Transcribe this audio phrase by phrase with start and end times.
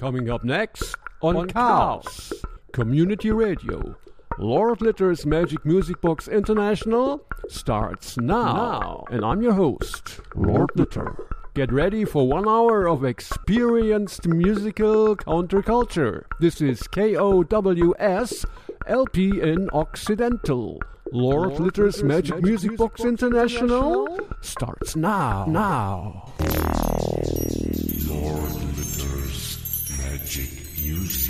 [0.00, 2.32] Coming up next on, on Chaos
[2.72, 3.94] Community Radio.
[4.38, 8.54] Lord Litter's Magic Music Box International starts now.
[8.54, 9.04] now.
[9.10, 11.14] And I'm your host, Lord Litter.
[11.54, 16.24] Get ready for one hour of experienced musical counterculture.
[16.38, 18.46] This is KOWS
[18.86, 20.80] LP in Occidental.
[21.12, 25.44] Lord, Lord Litter's, Litter's Magic, Magic Music, Music Box, Box International, International starts now.
[25.44, 26.32] Now.
[30.30, 31.29] Magic Music Box.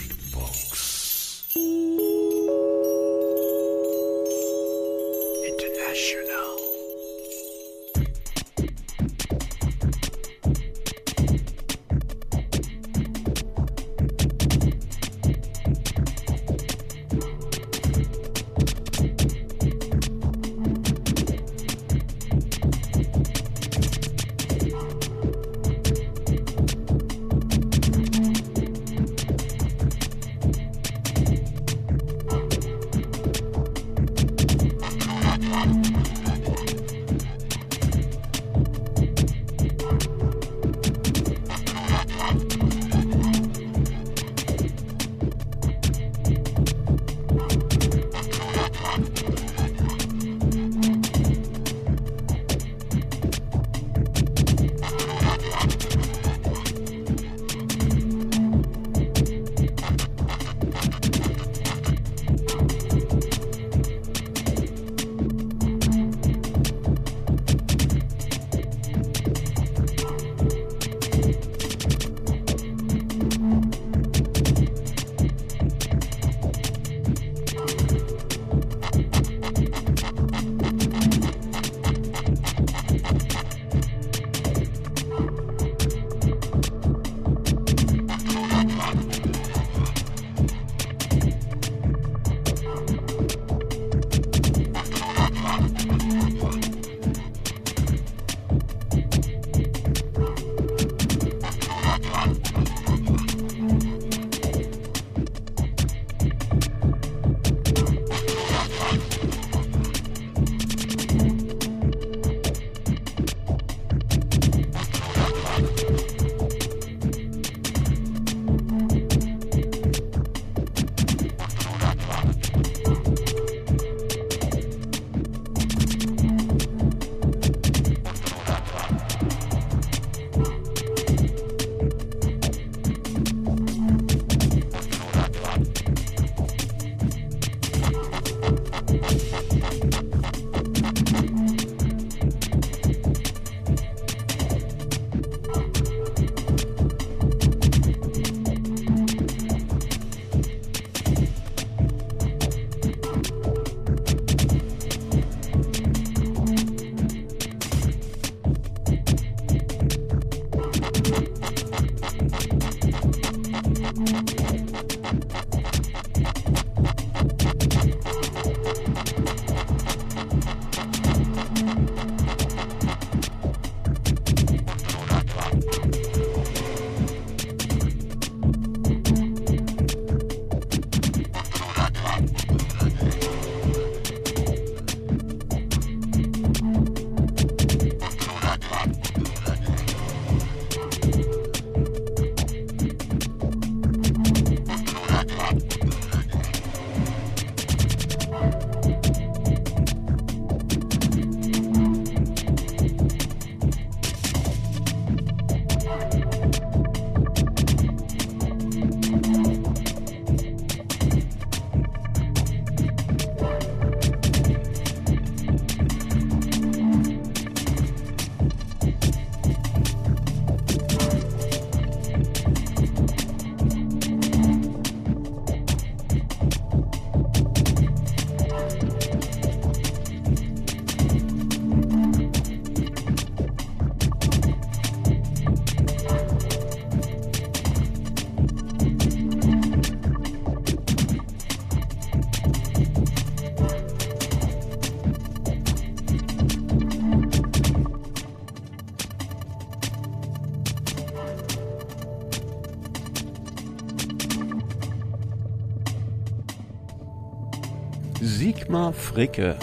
[258.71, 259.59] Sigmar Fricke,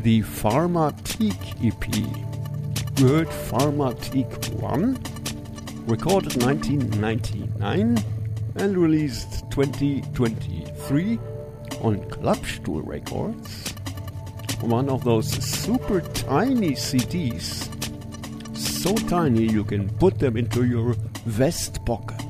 [0.00, 1.84] the Pharmatique EP.
[2.98, 4.98] Heard Pharmatique 1,
[5.86, 8.02] recorded 1999
[8.56, 11.18] and released 2023
[11.82, 13.74] on Klappstuhl Records.
[14.62, 17.68] One of those super tiny CDs,
[18.56, 20.94] so tiny you can put them into your
[21.26, 22.24] vest pocket.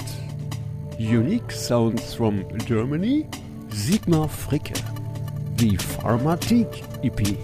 [0.98, 3.28] Unique sounds from Germany,
[3.68, 4.93] Sigmar Fricke,
[5.56, 7.36] the Pharmatik EP.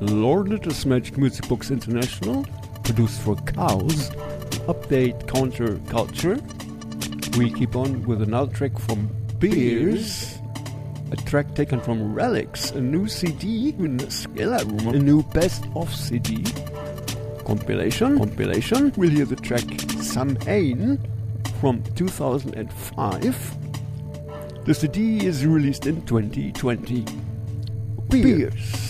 [0.00, 2.44] Lord Litter's Magic Music Box International,
[2.84, 4.10] produced for KOWS,
[4.68, 6.38] update counter culture.
[7.36, 9.08] We keep on with another track from
[9.38, 10.38] Beers,
[11.10, 13.72] a track taken from Relics, a new CD
[14.94, 16.44] a new best of CD
[17.48, 18.18] compilation.
[18.18, 18.92] Compilation.
[18.96, 19.64] We'll hear the track
[20.02, 21.00] Samhain
[21.60, 23.54] from 2005.
[24.66, 27.06] The CD is released in 2020.
[28.10, 28.87] Beers.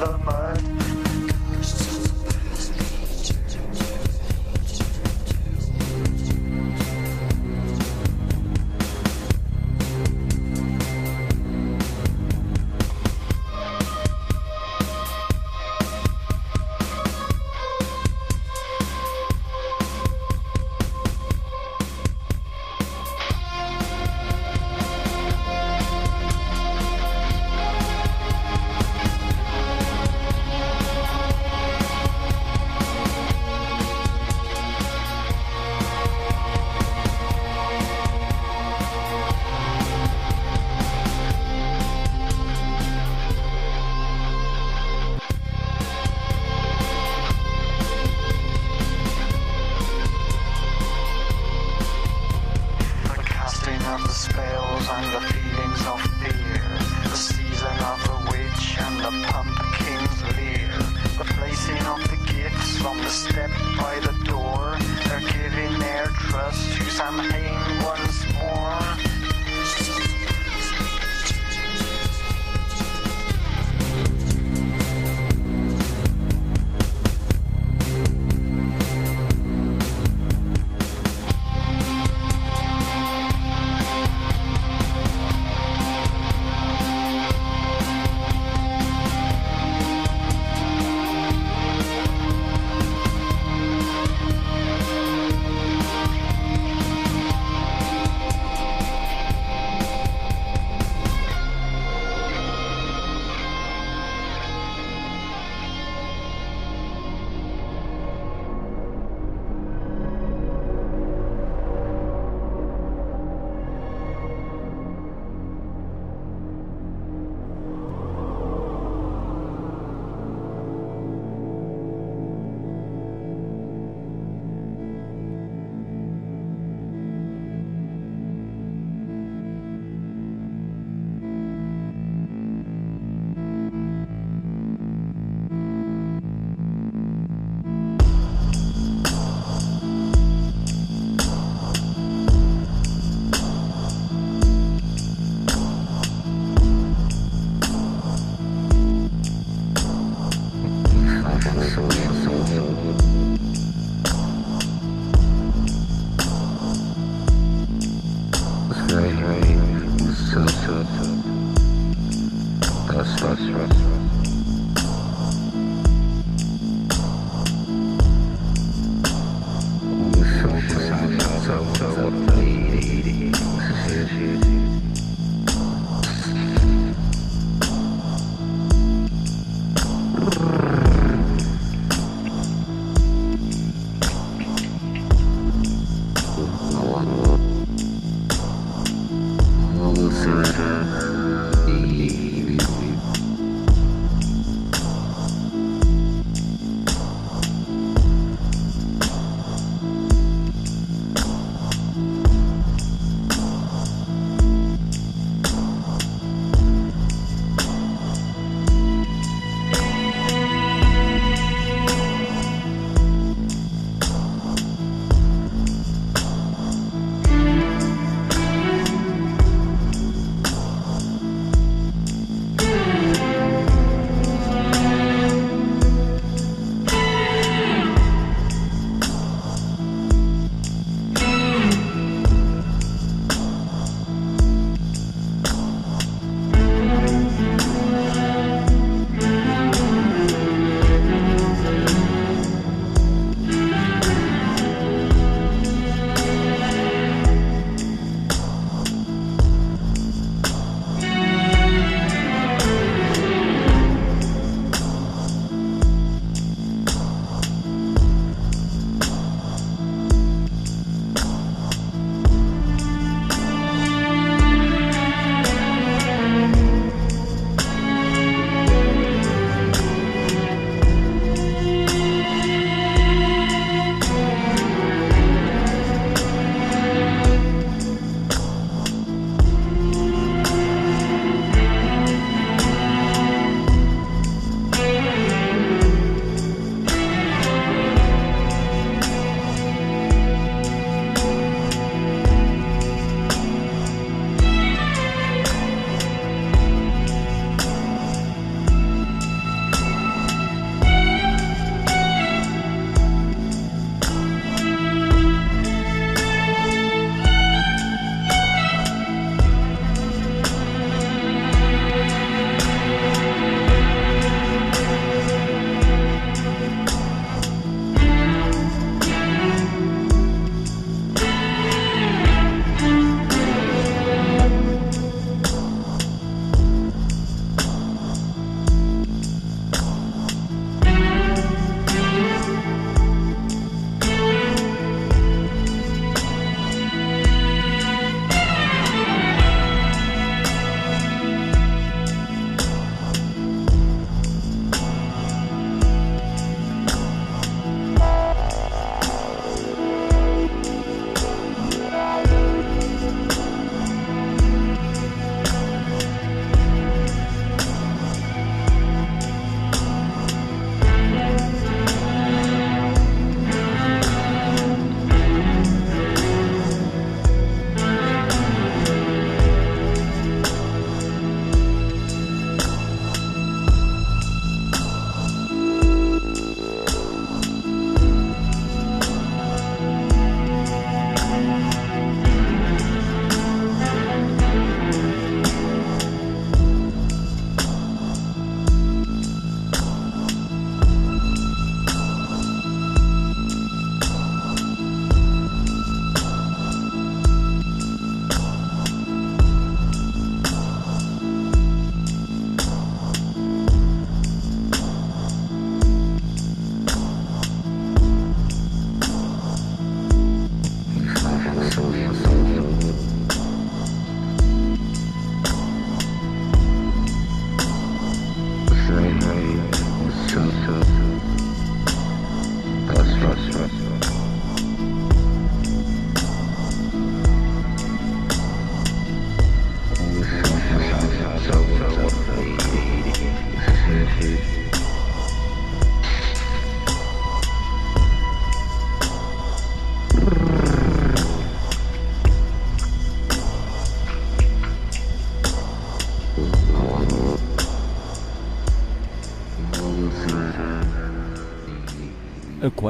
[0.00, 0.39] the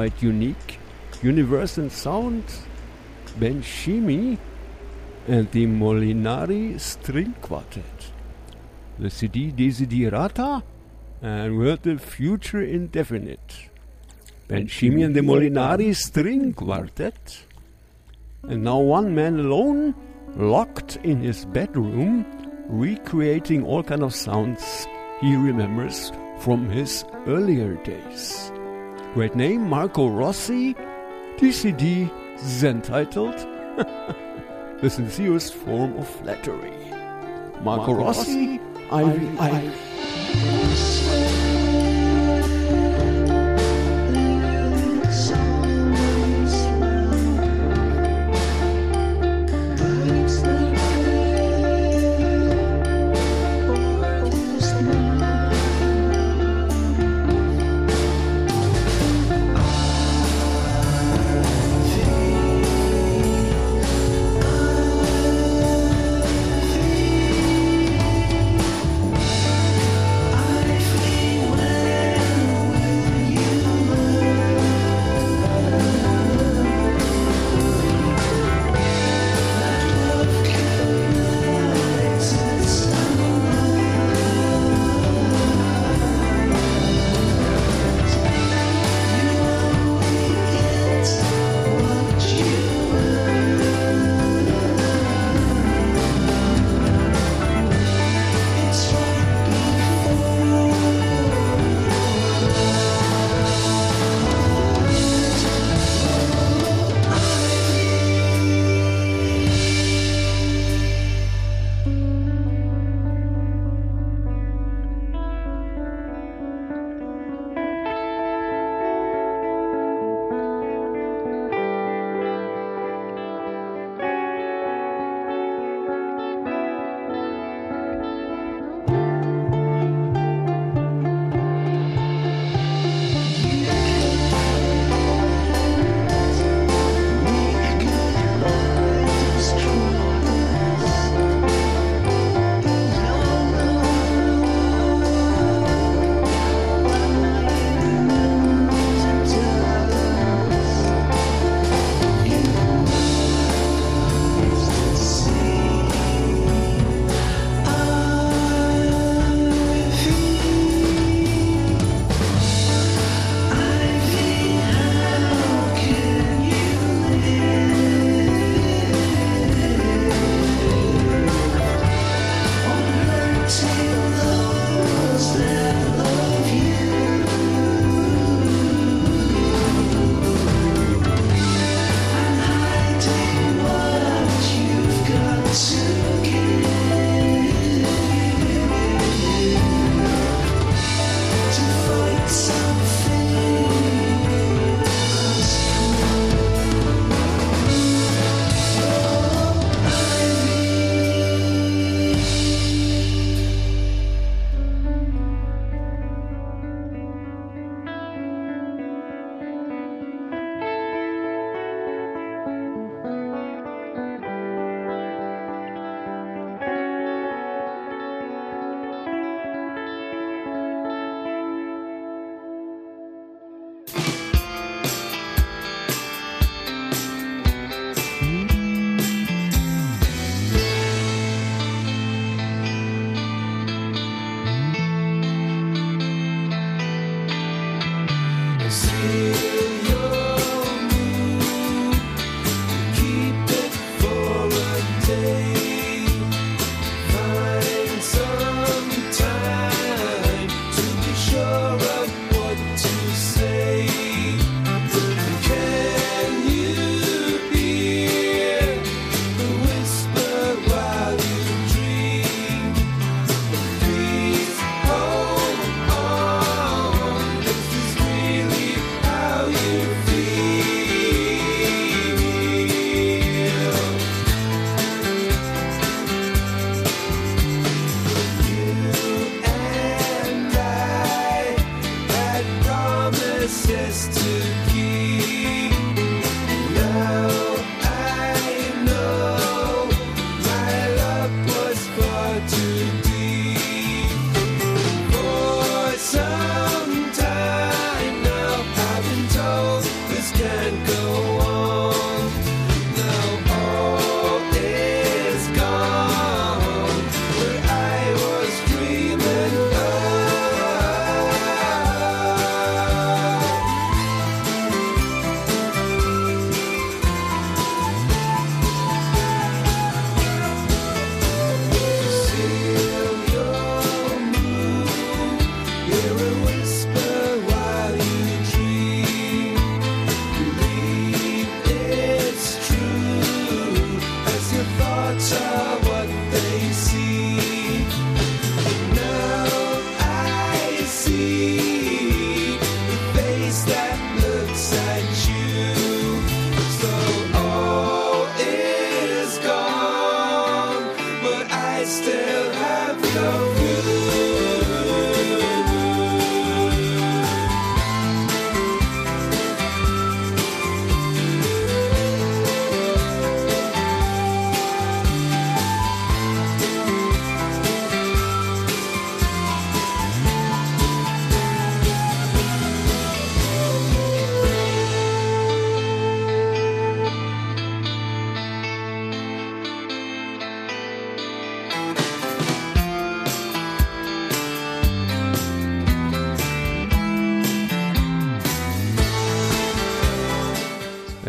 [0.01, 0.79] quite unique,
[1.21, 2.43] universe in sound,
[3.37, 4.35] Ben Shimi
[5.27, 8.11] and the Molinari String Quartet.
[8.97, 10.63] The CD Desiderata
[11.21, 13.69] and World the Future Indefinite.
[14.47, 17.45] Ben Shimi and the Molinari String Quartet.
[18.41, 19.93] And now one man alone,
[20.35, 22.25] locked in his bedroom,
[22.67, 24.87] recreating all kind of sounds
[25.19, 28.51] he remembers from his earlier days.
[29.13, 30.73] Great name, Marco Rossi.
[31.35, 33.35] TCD is entitled
[34.79, 36.71] The Sincerest Form of Flattery.
[37.61, 39.37] Marco, Marco Rossi, Ivy, Ivy.
[39.37, 40.90] I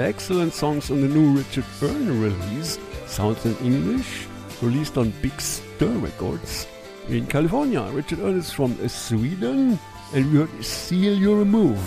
[0.02, 4.26] excellent songs on the new Richard Byrne release, Sounds in English,
[4.62, 6.66] released on Big Stir Records
[7.08, 7.82] in California.
[7.92, 9.78] Richard Byrne is from Sweden,
[10.14, 11.78] and we heard Seal Your Move.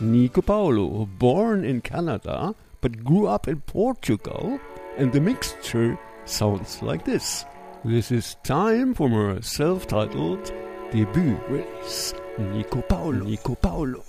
[0.00, 4.58] Nico Paulo, born in Canada, but grew up in Portugal,
[4.96, 7.44] and the mixture sounds like this.
[7.84, 10.52] This is time for her self-titled
[10.90, 13.12] debut release, Nico Paulo.
[13.12, 14.02] Nico Paulo.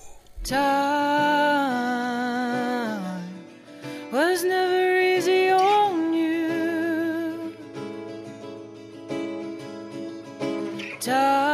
[0.43, 1.64] Time
[4.15, 7.53] was never easy on you.
[11.01, 11.44] Time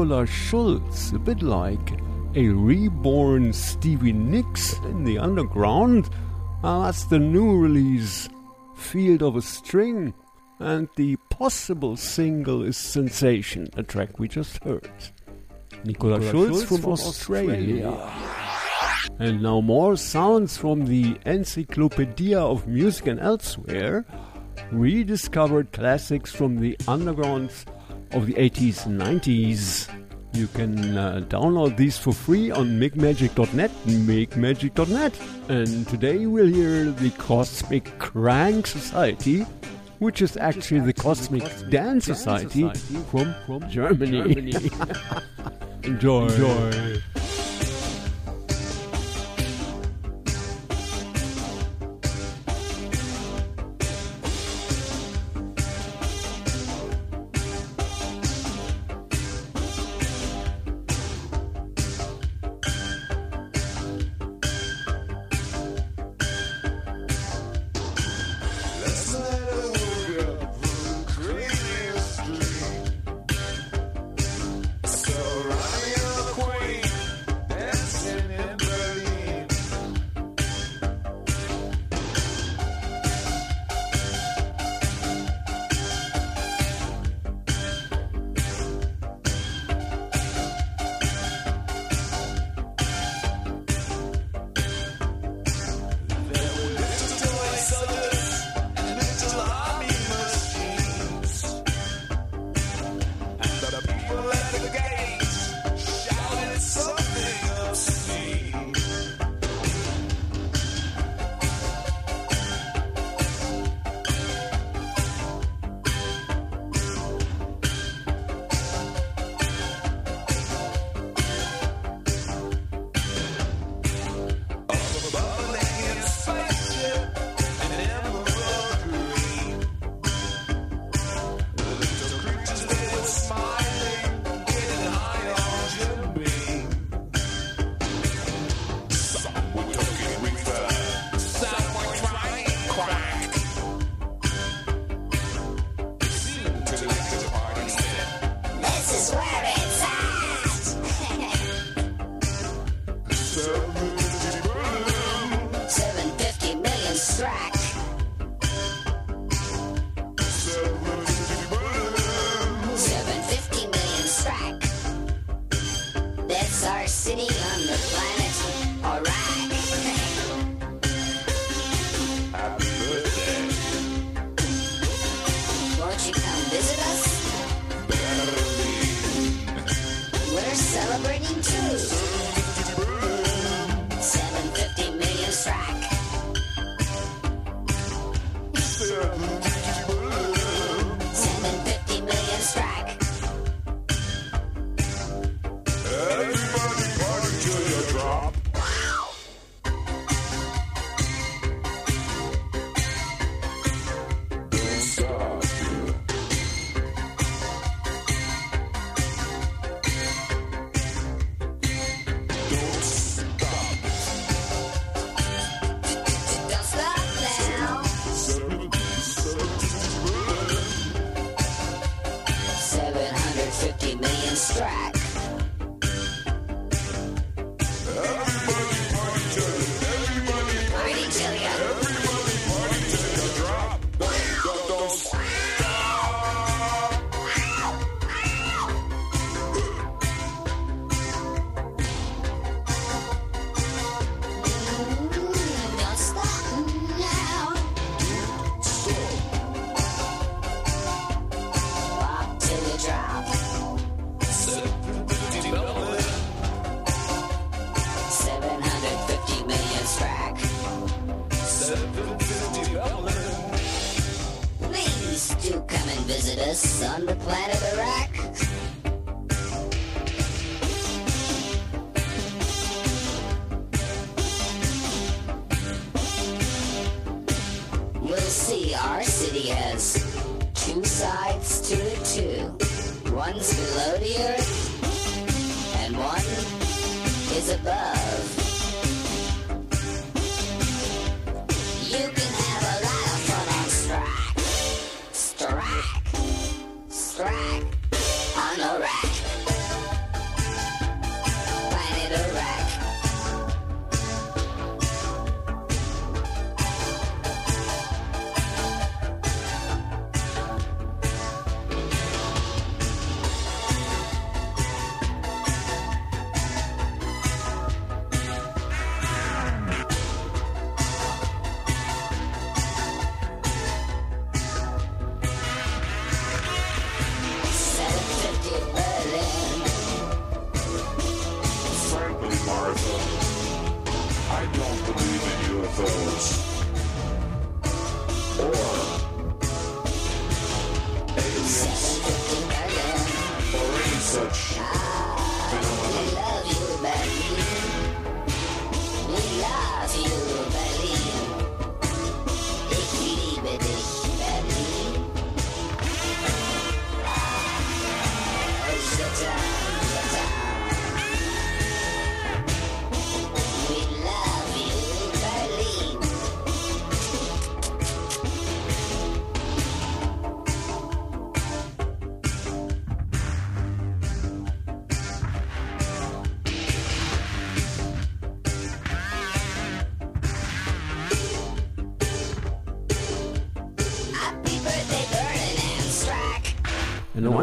[0.00, 2.00] Nicola Schultz, a bit like
[2.34, 6.08] a reborn Stevie Nicks in the underground.
[6.64, 8.26] Uh, that's the new release,
[8.76, 10.14] Field of a String,
[10.58, 14.90] and the possible single is Sensation, a track we just heard.
[15.84, 17.94] Nicola, Schultz, from, Australia.
[19.18, 24.06] And now more sounds from the Encyclopedia of Music and Elsewhere.
[24.72, 27.66] Rediscovered classics from the undergrounds
[28.12, 29.88] of the 80s and 90s.
[30.32, 35.20] You can uh, download these for free on MakeMagic.net, MakeMagic.net.
[35.48, 39.40] And today we'll hear the Cosmic Crank Society,
[39.98, 42.70] which is actually the Cosmic Dance Society
[43.10, 44.20] from, from Germany.
[45.82, 46.26] Enjoy.
[46.26, 47.02] Enjoy.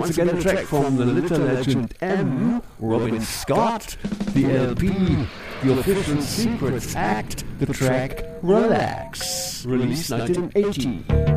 [0.07, 3.97] once again a track from the Little legend M, Robin Scott,
[4.33, 4.87] the LP,
[5.63, 11.36] The Official Secrets Act, the track Relax, released 1980.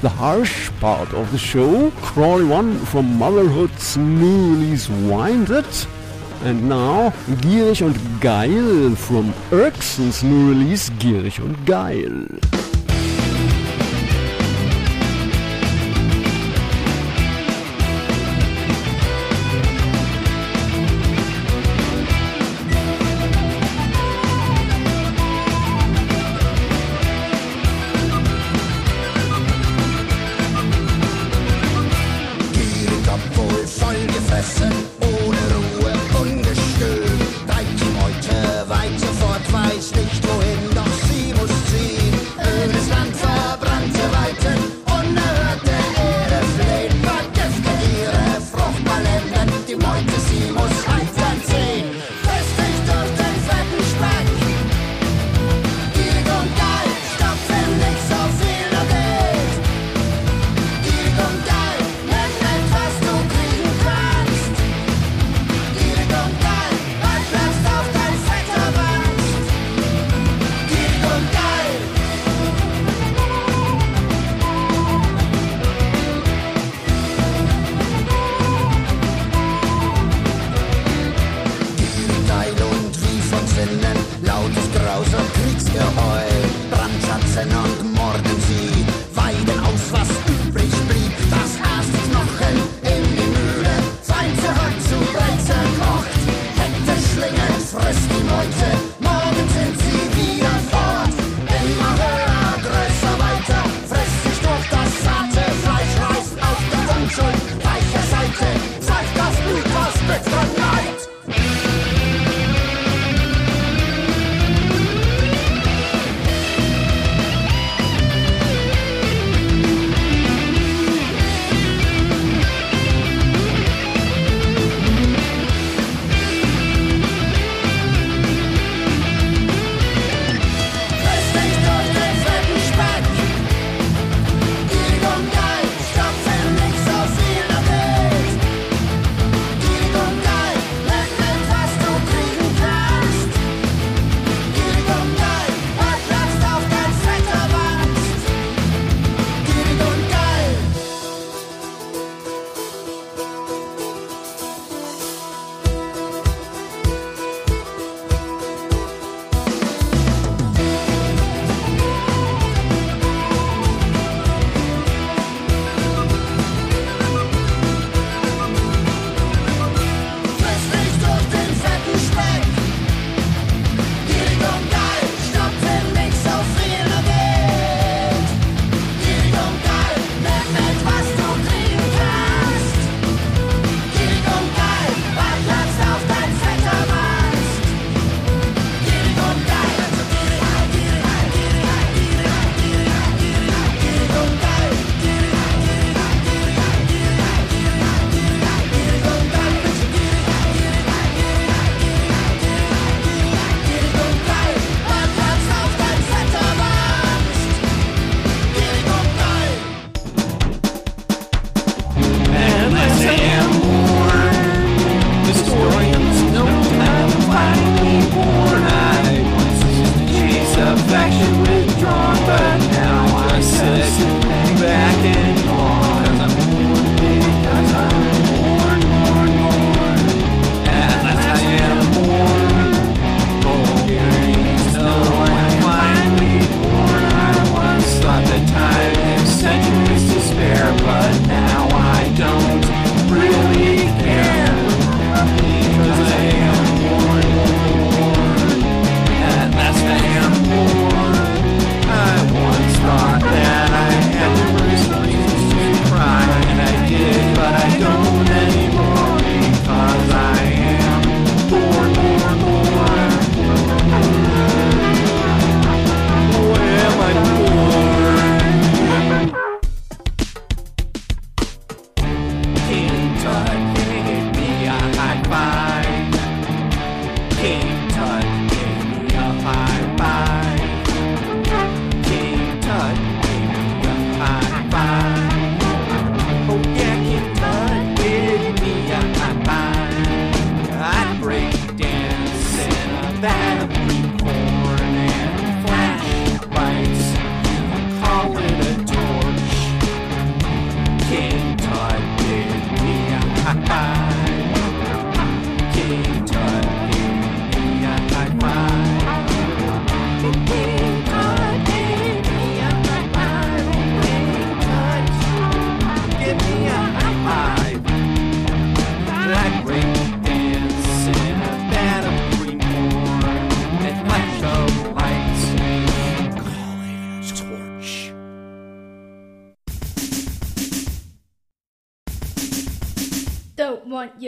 [0.00, 5.66] the harsh part of the show, Crawley One from Motherhood Smoolies Winded.
[6.44, 12.26] And now Gierig und Geil from Erkson's new release Gierig und Geil.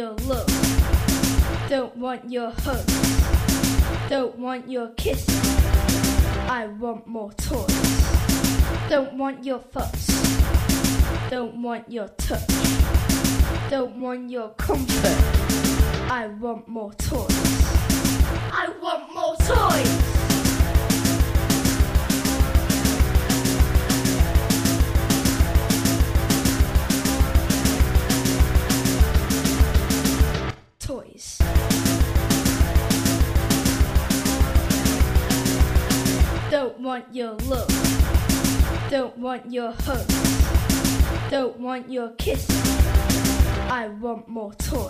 [0.00, 0.46] Your love.
[1.68, 2.86] Don't want your hug.
[4.08, 5.28] Don't want your kiss.
[6.48, 7.66] I want more toys.
[8.88, 10.06] Don't want your fuss.
[11.28, 12.48] Don't want your touch.
[13.68, 15.20] Don't want your comfort.
[16.10, 17.28] I want more toys.
[18.62, 20.19] I want more toys.
[36.90, 37.68] Want your love.
[38.90, 40.04] Don't want your hug.
[41.30, 42.44] Don't want your kiss.
[43.70, 44.88] I want more toys.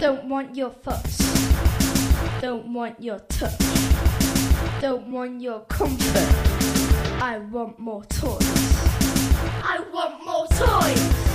[0.00, 1.18] Don't want your fuss.
[2.40, 3.60] Don't want your touch.
[4.80, 6.32] Don't want your comfort.
[7.22, 8.40] I want more toys.
[9.62, 11.29] I want more toys.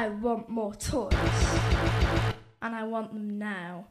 [0.00, 1.12] I want more toys.
[2.62, 3.84] And I want them now.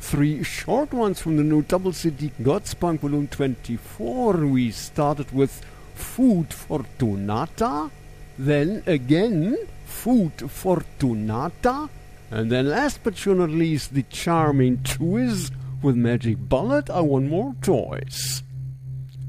[0.00, 4.32] Three short ones from the new double CD Godspunk Volume 24.
[4.46, 7.92] We started with Food Fortunata,
[8.36, 11.88] then again Food Fortunata,
[12.32, 15.52] and then last but not least the charming Twiz
[15.84, 16.90] with Magic Bullet.
[16.90, 18.42] I want more toys.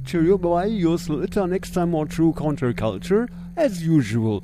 [0.06, 1.46] Cheerio, bye, yours Litter.
[1.46, 4.44] Next time more true counterculture, as usual.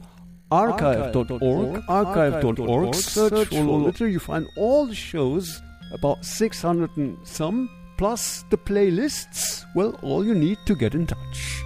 [0.51, 5.61] Archive.org, archive.org, search for Lord Litter, you find all the shows,
[5.93, 9.65] about 600 and some, plus the playlists.
[9.75, 11.63] Well, all you need to get in touch.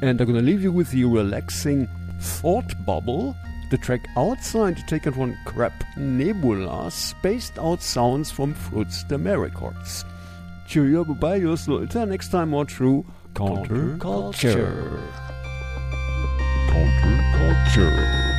[0.00, 1.88] And I'm gonna leave you with the relaxing
[2.20, 3.36] Thought Bubble,
[3.70, 10.04] the track Outside taken from Crap Nebula, spaced out sounds from Fruits de Records.
[10.66, 12.06] Cheerio, bye-bye, yours Litter.
[12.06, 13.04] Next time more true
[13.34, 13.98] counterculture.
[16.68, 17.76] Counterculture.
[17.76, 18.35] You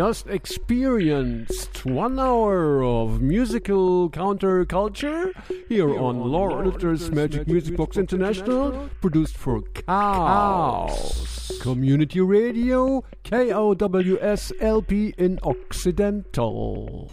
[0.00, 5.30] just experienced one hour of musical counterculture
[5.68, 11.58] here on Lord Litter's Magic Music Box International, produced for KOWS.
[11.60, 17.10] Community Radio, KOWS LP in Occidental.